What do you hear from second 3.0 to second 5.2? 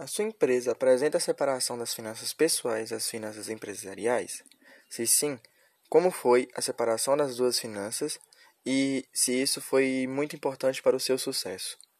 finanças empresariais? Se